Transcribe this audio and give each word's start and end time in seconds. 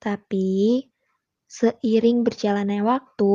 Tapi, 0.00 0.88
seiring 1.44 2.24
berjalannya 2.24 2.80
waktu, 2.80 3.34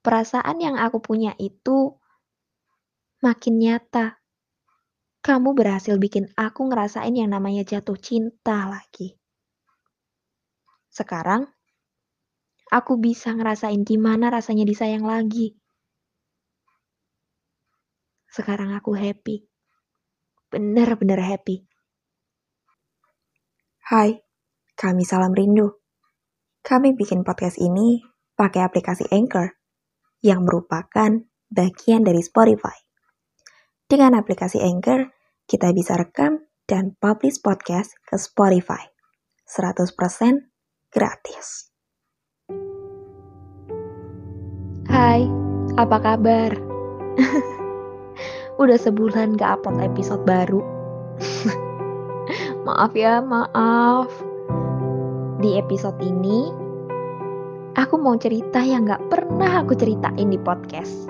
perasaan 0.00 0.56
yang 0.64 0.76
aku 0.80 1.04
punya 1.04 1.36
itu 1.36 2.00
makin 3.20 3.54
nyata. 3.60 4.16
Kamu 5.20 5.52
berhasil 5.52 6.00
bikin 6.00 6.32
aku 6.32 6.72
ngerasain 6.72 7.12
yang 7.12 7.28
namanya 7.36 7.60
jatuh 7.60 8.00
cinta 8.00 8.72
lagi. 8.72 9.20
Sekarang, 10.88 11.44
aku 12.72 12.96
bisa 12.96 13.36
ngerasain 13.36 13.84
gimana 13.84 14.32
rasanya 14.32 14.64
disayang 14.64 15.04
lagi. 15.04 15.60
Sekarang 18.32 18.72
aku 18.72 18.96
happy. 18.96 19.44
Bener-bener 20.50 21.20
happy. 21.20 21.68
Hai, 23.90 24.22
kami 24.80 25.04
Salam 25.04 25.36
Rindu. 25.36 25.76
Kami 26.64 26.96
bikin 26.96 27.20
podcast 27.20 27.60
ini 27.60 28.00
pakai 28.32 28.64
aplikasi 28.64 29.04
Anchor, 29.12 29.60
yang 30.24 30.48
merupakan 30.48 31.20
bagian 31.52 32.00
dari 32.00 32.24
Spotify. 32.24 32.72
Dengan 33.84 34.16
aplikasi 34.16 34.56
Anchor, 34.64 35.12
kita 35.44 35.76
bisa 35.76 36.00
rekam 36.00 36.48
dan 36.64 36.96
publish 36.96 37.44
podcast 37.44 37.92
ke 38.08 38.16
Spotify. 38.16 38.88
100% 39.44 40.48
gratis. 40.88 41.68
Hai, 44.88 45.28
apa 45.76 45.96
kabar? 46.00 46.56
Udah 48.62 48.78
sebulan 48.80 49.36
gak 49.36 49.60
upload 49.60 49.92
episode 49.92 50.24
baru. 50.24 50.64
maaf 52.68 52.96
ya, 52.96 53.20
maaf. 53.20 54.29
Di 55.40 55.56
episode 55.56 55.96
ini, 56.04 56.52
aku 57.72 57.96
mau 57.96 58.12
cerita 58.20 58.60
yang 58.60 58.84
gak 58.84 59.00
pernah 59.08 59.64
aku 59.64 59.72
ceritain 59.72 60.28
di 60.28 60.36
podcast. 60.36 61.08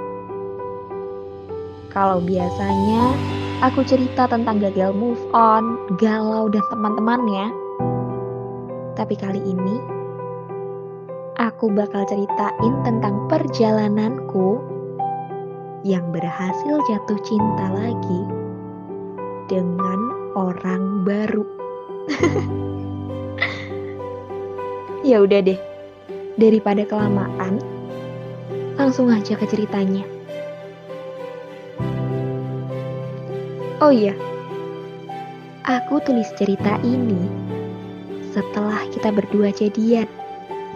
Kalau 1.91 2.22
biasanya 2.22 3.10
aku 3.58 3.82
cerita 3.82 4.30
tentang 4.30 4.62
gagal 4.62 4.94
move 4.94 5.18
on, 5.34 5.74
galau 5.98 6.46
dan 6.46 6.62
teman-temannya. 6.70 7.50
Tapi 8.94 9.18
kali 9.18 9.42
ini 9.42 9.82
aku 11.42 11.66
bakal 11.74 12.06
ceritain 12.06 12.74
tentang 12.86 13.27
perjalananku 13.27 14.62
yang 15.83 16.06
berhasil 16.14 16.78
jatuh 16.86 17.18
cinta 17.27 17.66
lagi 17.74 18.22
dengan 19.50 19.98
orang 20.38 21.02
baru. 21.02 21.42
ya 25.00 25.24
udah 25.24 25.40
deh, 25.40 25.56
daripada 26.36 26.84
kelamaan, 26.84 27.56
langsung 28.76 29.08
aja 29.08 29.32
ke 29.36 29.46
ceritanya. 29.48 30.04
Oh 33.80 33.88
iya, 33.88 34.12
aku 35.64 36.04
tulis 36.04 36.28
cerita 36.36 36.76
ini 36.84 37.16
setelah 38.30 38.84
kita 38.92 39.08
berdua 39.08 39.48
jadian. 39.56 40.04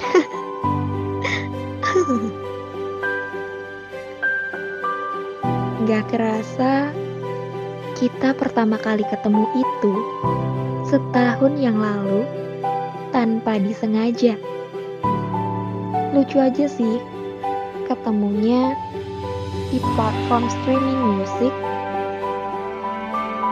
Gak 5.84 6.08
kerasa, 6.08 6.88
kita 8.00 8.32
pertama 8.32 8.80
kali 8.80 9.04
ketemu 9.04 9.44
itu 9.52 9.92
setahun 10.88 11.60
yang 11.60 11.76
lalu 11.76 12.24
tanpa 13.14 13.62
disengaja. 13.62 14.34
Lucu 16.10 16.42
aja 16.42 16.66
sih, 16.66 16.98
ketemunya 17.86 18.74
di 19.70 19.78
platform 19.94 20.50
streaming 20.50 21.22
musik 21.22 21.54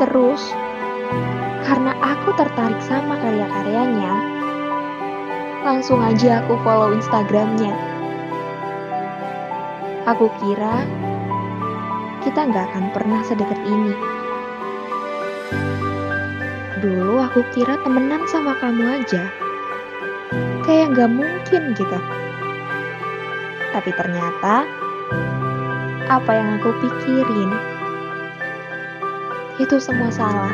Terus, 0.03 0.43
karena 1.62 1.95
aku 2.03 2.34
tertarik 2.34 2.83
sama 2.83 3.15
karya-karyanya, 3.23 4.12
langsung 5.62 6.03
aja 6.03 6.43
aku 6.43 6.59
follow 6.67 6.91
Instagramnya. 6.91 7.71
Aku 10.11 10.27
kira 10.43 10.83
kita 12.27 12.50
nggak 12.50 12.67
akan 12.75 12.91
pernah 12.91 13.23
sedekat 13.23 13.62
ini. 13.62 13.94
Dulu 16.83 17.23
aku 17.23 17.47
kira 17.55 17.79
temenan 17.87 18.27
sama 18.27 18.59
kamu 18.59 19.06
aja. 19.06 19.31
Kayak 20.62 20.95
nggak 20.95 21.11
mungkin 21.11 21.62
gitu. 21.75 21.99
Tapi 23.73 23.91
ternyata, 23.97 24.69
apa 26.12 26.31
yang 26.31 26.61
aku 26.61 26.71
pikirin 26.83 27.50
itu 29.61 29.77
semua 29.81 30.12
salah. 30.12 30.53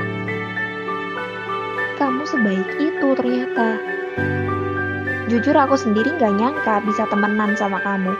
Kamu 1.98 2.22
sebaik 2.22 2.69
itu 2.78 3.08
ternyata. 3.19 3.78
Jujur 5.28 5.52
aku 5.52 5.76
sendiri 5.76 6.14
gak 6.16 6.40
nyangka 6.40 6.80
bisa 6.88 7.04
temenan 7.12 7.52
sama 7.58 7.82
kamu. 7.84 8.16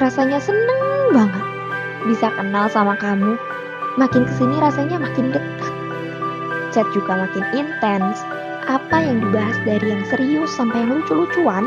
Rasanya 0.00 0.42
seneng 0.42 1.14
banget 1.14 1.44
bisa 2.08 2.34
kenal 2.34 2.66
sama 2.66 2.98
kamu. 2.98 3.38
Makin 3.94 4.26
ke 4.26 4.32
sini 4.34 4.58
rasanya 4.58 4.98
makin 4.98 5.30
dekat. 5.30 5.74
Chat 6.72 6.88
juga 6.96 7.14
makin 7.14 7.44
intens. 7.52 8.24
Apa 8.70 9.02
yang 9.02 9.18
dibahas 9.18 9.58
dari 9.66 9.90
yang 9.90 10.04
serius 10.06 10.54
sampai 10.54 10.86
yang 10.86 11.02
lucu-lucuan, 11.02 11.66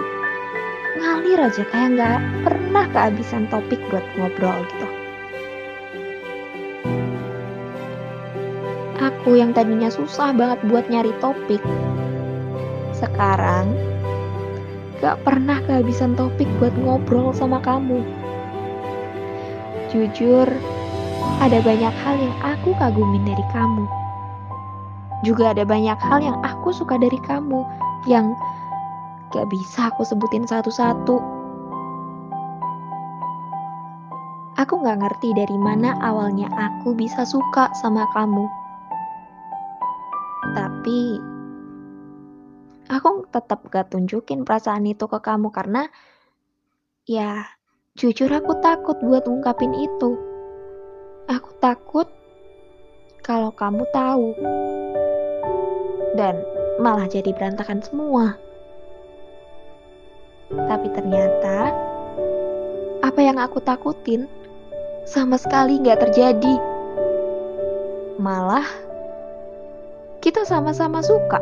ngalir 0.96 1.44
aja 1.44 1.64
kayak 1.68 2.00
nggak 2.00 2.20
pernah 2.48 2.86
kehabisan 2.96 3.52
topik 3.52 3.80
buat 3.92 4.06
ngobrol 4.16 4.64
gitu. 4.72 4.88
Aku 9.04 9.36
yang 9.36 9.52
tadinya 9.52 9.92
susah 9.92 10.32
banget 10.32 10.64
buat 10.72 10.88
nyari 10.88 11.12
topik, 11.20 11.60
sekarang 12.96 13.76
gak 15.04 15.20
pernah 15.28 15.60
kehabisan 15.68 16.16
topik 16.16 16.48
buat 16.58 16.72
ngobrol 16.80 17.36
sama 17.36 17.60
kamu. 17.60 18.02
Jujur, 19.92 20.48
ada 21.44 21.60
banyak 21.60 21.94
hal 22.02 22.16
yang 22.18 22.36
aku 22.42 22.72
kagumin 22.80 23.28
dari 23.28 23.46
kamu. 23.52 24.05
Juga 25.26 25.58
ada 25.58 25.66
banyak 25.66 25.98
hal 25.98 26.22
yang 26.22 26.38
aku 26.46 26.70
suka 26.70 27.02
dari 27.02 27.18
kamu 27.26 27.66
yang 28.06 28.38
gak 29.34 29.50
bisa 29.50 29.90
aku 29.90 30.06
sebutin 30.06 30.46
satu-satu. 30.46 31.18
Aku 34.62 34.74
gak 34.86 35.02
ngerti 35.02 35.34
dari 35.34 35.58
mana 35.58 35.98
awalnya 36.00 36.48
aku 36.54 36.94
bisa 36.94 37.26
suka 37.26 37.74
sama 37.82 38.06
kamu 38.14 38.46
tapi 40.56 41.20
aku 42.88 43.26
tetap 43.34 43.66
gak 43.74 43.90
tunjukin 43.90 44.46
perasaan 44.46 44.86
itu 44.86 45.10
ke 45.10 45.20
kamu 45.20 45.50
karena 45.50 45.90
ya 47.10 47.50
jujur 47.98 48.30
aku 48.30 48.62
takut 48.62 48.98
buat 49.02 49.26
ungkapin 49.26 49.74
itu. 49.74 50.14
Aku 51.26 51.50
takut 51.58 52.06
kalau 53.26 53.50
kamu 53.50 53.82
tahu 53.90 54.38
dan 56.16 56.40
malah 56.80 57.08
jadi 57.08 57.32
berantakan 57.36 57.84
semua. 57.84 58.40
Tapi 60.50 60.88
ternyata 60.96 61.76
apa 63.04 63.20
yang 63.22 63.38
aku 63.38 63.60
takutin 63.62 64.26
sama 65.06 65.38
sekali 65.38 65.78
gak 65.84 66.10
terjadi. 66.10 66.56
Malah 68.18 68.66
kita 70.24 70.42
sama-sama 70.48 71.04
suka. 71.06 71.38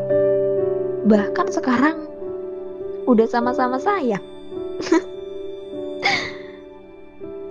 Bahkan 1.08 1.48
sekarang 1.54 1.98
udah 3.08 3.28
sama-sama 3.30 3.80
sayang. 3.80 4.24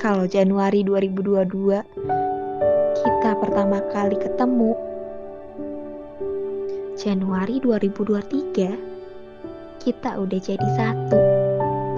Kalau 0.03 0.27
Januari 0.27 0.83
2022 0.83 1.79
kita 3.03 3.31
pertama 3.39 3.79
kali 3.95 4.19
ketemu 4.19 4.75
Januari 7.03 7.59
2023 7.59 9.83
kita 9.83 10.11
udah 10.23 10.39
jadi 10.39 10.69
satu. 10.79 11.19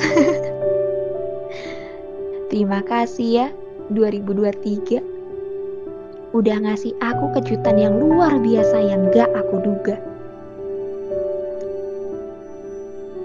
Terima 2.49 2.81
kasih 2.81 3.29
ya 3.29 3.53
2023 3.93 6.33
udah 6.33 6.57
ngasih 6.57 6.97
aku 7.05 7.37
kejutan 7.37 7.77
yang 7.77 8.01
luar 8.01 8.33
biasa 8.41 8.81
yang 8.81 9.13
gak 9.13 9.29
aku 9.37 9.61
duga. 9.61 10.01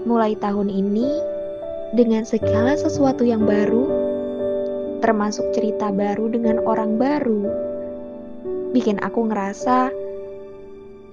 Mulai 0.04 0.36
tahun 0.36 0.68
ini, 0.68 1.08
dengan 1.96 2.28
segala 2.28 2.76
sesuatu 2.76 3.24
yang 3.24 3.48
baru, 3.48 3.88
termasuk 5.00 5.48
cerita 5.56 5.88
baru 5.88 6.28
dengan 6.28 6.60
orang 6.60 7.00
baru, 7.00 7.48
bikin 8.76 9.00
aku 9.00 9.32
ngerasa 9.32 9.96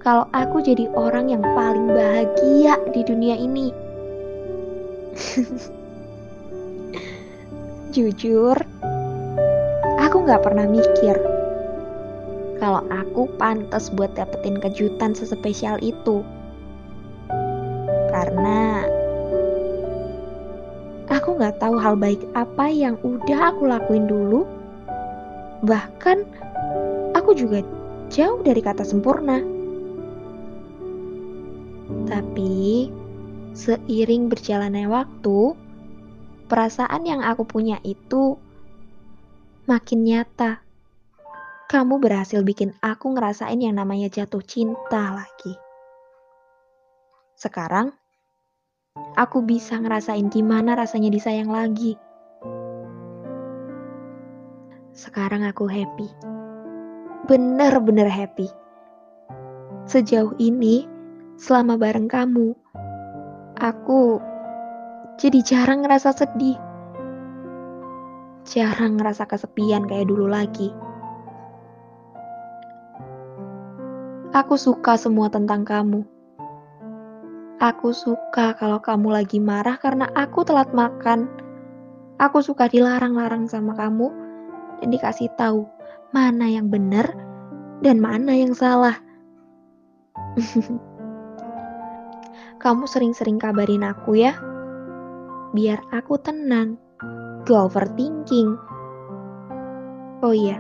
kalau 0.08 0.24
aku 0.32 0.64
jadi 0.64 0.88
orang 0.96 1.28
yang 1.28 1.44
paling 1.44 1.92
bahagia 1.92 2.80
di 2.96 3.04
dunia 3.04 3.36
ini. 3.36 3.76
Jujur, 7.92 8.56
aku 10.00 10.16
gak 10.24 10.48
pernah 10.48 10.64
mikir 10.64 11.20
kalau 12.56 12.88
aku 12.88 13.28
pantas 13.36 13.92
buat 13.92 14.16
dapetin 14.16 14.64
kejutan 14.64 15.12
sespesial 15.12 15.76
itu. 15.84 16.24
Karena 18.08 18.88
aku 21.12 21.36
gak 21.36 21.60
tahu 21.60 21.76
hal 21.84 22.00
baik 22.00 22.24
apa 22.32 22.72
yang 22.72 22.96
udah 23.04 23.52
aku 23.52 23.68
lakuin 23.68 24.08
dulu. 24.08 24.48
Bahkan 25.68 26.24
aku 27.12 27.36
juga 27.36 27.60
jauh 28.08 28.40
dari 28.48 28.64
kata 28.64 28.88
sempurna. 28.88 29.57
Tapi 32.08 32.88
seiring 33.52 34.32
berjalannya 34.32 34.88
waktu, 34.88 35.54
perasaan 36.48 37.04
yang 37.04 37.22
aku 37.22 37.44
punya 37.44 37.78
itu 37.84 38.40
makin 39.68 40.08
nyata 40.08 40.68
kamu 41.68 42.00
berhasil 42.00 42.40
bikin 42.48 42.72
aku 42.80 43.12
ngerasain 43.12 43.60
yang 43.60 43.76
namanya 43.76 44.08
jatuh 44.08 44.40
cinta 44.40 45.12
lagi. 45.12 45.52
Sekarang, 47.36 47.92
aku 49.20 49.44
bisa 49.44 49.76
ngerasain 49.76 50.32
gimana 50.32 50.80
rasanya 50.80 51.12
disayang 51.12 51.52
lagi. 51.52 52.00
Sekarang 54.96 55.44
aku 55.44 55.68
happy. 55.68 56.08
Bener-bener 57.28 58.08
happy. 58.08 58.48
Sejauh 59.92 60.40
ini, 60.40 60.88
selama 61.38 61.78
bareng 61.78 62.10
kamu, 62.10 62.58
aku 63.62 64.18
jadi 65.22 65.40
jarang 65.46 65.86
ngerasa 65.86 66.14
sedih. 66.18 66.58
Jarang 68.50 68.98
ngerasa 68.98 69.30
kesepian 69.30 69.86
kayak 69.86 70.10
dulu 70.10 70.26
lagi. 70.26 70.74
Aku 74.34 74.58
suka 74.58 74.98
semua 74.98 75.30
tentang 75.30 75.62
kamu. 75.62 76.02
Aku 77.58 77.90
suka 77.90 78.54
kalau 78.54 78.78
kamu 78.78 79.10
lagi 79.22 79.42
marah 79.42 79.78
karena 79.82 80.10
aku 80.14 80.46
telat 80.46 80.70
makan. 80.74 81.26
Aku 82.22 82.42
suka 82.42 82.70
dilarang-larang 82.70 83.50
sama 83.50 83.78
kamu 83.78 84.10
dan 84.82 84.90
dikasih 84.90 85.30
tahu 85.38 85.66
mana 86.14 86.50
yang 86.50 86.70
benar 86.70 87.14
dan 87.82 87.98
mana 87.98 88.34
yang 88.38 88.54
salah. 88.54 88.98
kamu 92.58 92.90
sering-sering 92.90 93.38
kabarin 93.38 93.86
aku 93.86 94.18
ya, 94.20 94.38
biar 95.54 95.82
aku 95.94 96.18
tenang, 96.22 96.76
gak 97.46 97.72
overthinking. 97.72 98.58
Oh 100.26 100.34
iya, 100.34 100.58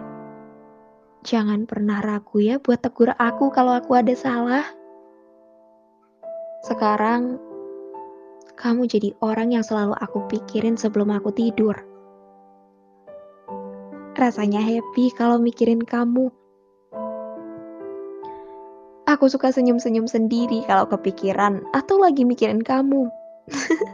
Jangan 1.27 1.67
pernah 1.67 1.99
ragu 1.99 2.39
ya 2.39 2.55
buat 2.55 2.79
tegur 2.79 3.11
aku 3.19 3.51
kalau 3.51 3.75
aku 3.75 3.99
ada 3.99 4.15
salah. 4.15 4.63
Sekarang, 6.63 7.35
kamu 8.55 8.87
jadi 8.87 9.11
orang 9.19 9.51
yang 9.51 9.59
selalu 9.59 9.91
aku 9.99 10.23
pikirin 10.31 10.79
sebelum 10.79 11.11
aku 11.11 11.35
tidur. 11.35 11.75
Rasanya 14.15 14.63
happy 14.63 15.11
kalau 15.11 15.35
mikirin 15.35 15.83
kamu. 15.83 16.31
Aku 19.07 19.31
suka 19.31 19.55
senyum-senyum 19.55 20.03
sendiri 20.03 20.67
kalau 20.67 20.83
kepikiran 20.83 21.63
atau 21.71 21.95
lagi 21.95 22.27
mikirin 22.27 22.59
kamu. 22.59 23.07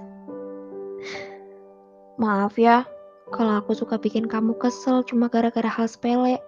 Maaf 2.22 2.58
ya, 2.58 2.82
kalau 3.30 3.62
aku 3.62 3.78
suka 3.78 4.02
bikin 4.02 4.26
kamu 4.26 4.58
kesel 4.58 5.06
cuma 5.06 5.30
gara-gara 5.30 5.70
hal 5.70 5.86
sepele. 5.86 6.42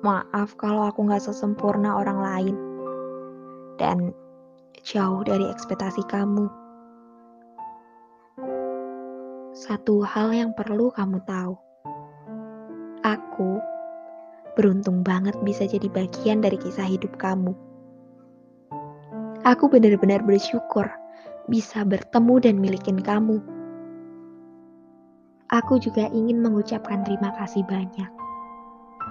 Maaf 0.00 0.56
kalau 0.56 0.88
aku 0.88 1.04
gak 1.04 1.28
sesempurna 1.28 1.92
orang 1.92 2.24
lain. 2.24 2.56
Dan 3.76 4.16
jauh 4.80 5.20
dari 5.28 5.44
ekspektasi 5.52 6.08
kamu. 6.08 6.48
Satu 9.52 10.00
hal 10.08 10.32
yang 10.32 10.56
perlu 10.56 10.88
kamu 10.88 11.20
tahu. 11.28 11.52
Aku 13.04 13.75
beruntung 14.56 15.04
banget 15.04 15.36
bisa 15.44 15.68
jadi 15.68 15.86
bagian 15.92 16.40
dari 16.40 16.56
kisah 16.56 16.88
hidup 16.88 17.14
kamu. 17.20 17.52
Aku 19.46 19.70
benar-benar 19.70 20.26
bersyukur 20.26 20.88
bisa 21.46 21.86
bertemu 21.86 22.34
dan 22.42 22.56
milikin 22.58 22.98
kamu. 22.98 23.38
Aku 25.54 25.78
juga 25.78 26.10
ingin 26.10 26.42
mengucapkan 26.42 27.06
terima 27.06 27.30
kasih 27.38 27.62
banyak 27.70 28.10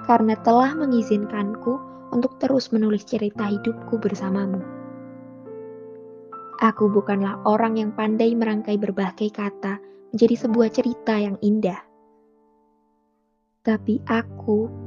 karena 0.03 0.35
telah 0.43 0.75
mengizinkanku 0.75 1.79
untuk 2.11 2.37
terus 2.37 2.69
menulis 2.75 3.07
cerita 3.07 3.47
hidupku 3.47 3.95
bersamamu. 3.97 4.59
Aku 6.59 6.87
bukanlah 6.87 7.39
orang 7.43 7.79
yang 7.79 7.91
pandai 7.91 8.31
merangkai 8.31 8.79
berbagai 8.79 9.31
kata 9.31 9.79
menjadi 10.11 10.35
sebuah 10.47 10.69
cerita 10.71 11.19
yang 11.19 11.35
indah. 11.43 11.79
Tapi 13.65 13.99
aku 14.07 14.84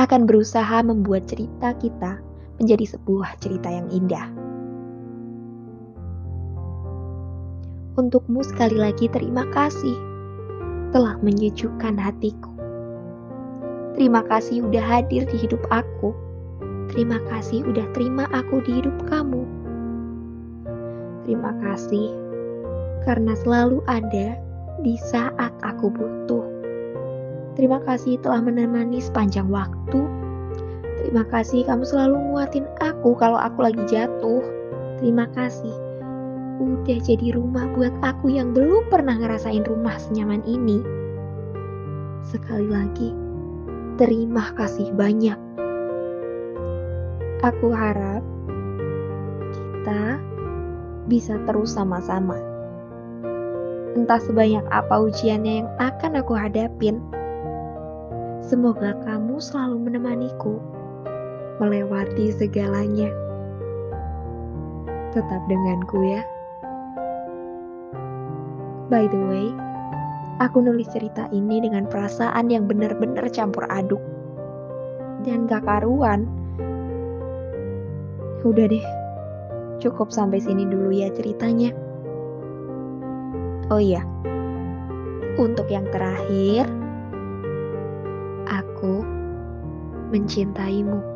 akan 0.00 0.24
berusaha 0.24 0.80
membuat 0.80 1.28
cerita 1.28 1.76
kita 1.76 2.16
menjadi 2.56 2.96
sebuah 2.96 3.36
cerita 3.44 3.68
yang 3.68 3.88
indah. 3.92 4.24
Untukmu 7.92 8.40
sekali 8.40 8.80
lagi 8.80 9.04
terima 9.12 9.44
kasih 9.52 9.92
telah 10.96 11.20
menyejukkan 11.20 12.00
hatiku. 12.00 12.48
Terima 13.92 14.24
kasih 14.24 14.64
udah 14.64 14.80
hadir 14.80 15.28
di 15.28 15.36
hidup 15.36 15.60
aku. 15.68 16.16
Terima 16.88 17.20
kasih 17.28 17.60
udah 17.68 17.84
terima 17.92 18.24
aku 18.32 18.64
di 18.64 18.80
hidup 18.80 18.96
kamu. 19.12 19.44
Terima 21.28 21.52
kasih 21.60 22.16
karena 23.04 23.36
selalu 23.44 23.84
ada 23.84 24.40
di 24.80 24.96
saat 24.96 25.52
aku 25.60 25.92
butuh. 25.92 26.61
Terima 27.52 27.78
kasih 27.84 28.16
telah 28.24 28.40
menemani 28.40 29.02
sepanjang 29.02 29.52
waktu. 29.52 30.00
Terima 31.02 31.26
kasih 31.28 31.68
kamu 31.68 31.84
selalu 31.84 32.16
nguatin 32.32 32.64
aku 32.80 33.12
kalau 33.18 33.36
aku 33.36 33.68
lagi 33.68 33.82
jatuh. 33.90 34.40
Terima 35.02 35.28
kasih 35.36 35.74
udah 36.62 36.98
jadi 37.02 37.34
rumah 37.34 37.66
buat 37.74 37.90
aku 38.06 38.30
yang 38.30 38.54
belum 38.54 38.86
pernah 38.86 39.18
ngerasain 39.18 39.66
rumah 39.66 39.98
senyaman 39.98 40.40
ini. 40.46 40.78
Sekali 42.22 42.70
lagi, 42.70 43.10
terima 43.98 44.54
kasih 44.54 44.94
banyak. 44.94 45.36
Aku 47.42 47.74
harap 47.74 48.22
kita 49.58 50.22
bisa 51.10 51.34
terus 51.42 51.74
sama-sama. 51.74 52.38
Entah 53.98 54.22
sebanyak 54.22 54.62
apa 54.70 55.02
ujiannya 55.02 55.66
yang 55.66 55.70
akan 55.82 56.22
aku 56.22 56.32
hadapin. 56.38 57.02
Semoga 58.52 58.92
kamu 59.08 59.40
selalu 59.40 59.88
menemaniku 59.88 60.60
melewati 61.56 62.36
segalanya. 62.36 63.08
Tetap 65.16 65.40
denganku 65.48 66.04
ya. 66.04 66.20
By 68.92 69.08
the 69.08 69.16
way, 69.24 69.48
Aku 70.42 70.58
nulis 70.58 70.90
cerita 70.90 71.30
ini 71.30 71.62
dengan 71.62 71.86
perasaan 71.86 72.50
yang 72.50 72.66
benar-benar 72.66 73.30
campur 73.30 73.62
aduk. 73.70 74.02
Dan 75.22 75.46
gak 75.46 75.62
karuan. 75.62 76.26
Udah 78.42 78.66
deh, 78.66 78.82
cukup 79.78 80.10
sampai 80.10 80.42
sini 80.42 80.66
dulu 80.66 80.90
ya 80.90 81.14
ceritanya. 81.14 81.70
Oh 83.70 83.78
iya, 83.78 84.02
untuk 85.38 85.70
yang 85.70 85.86
terakhir, 85.94 86.66
aku 88.82 88.98
mencintaimu. 90.10 91.11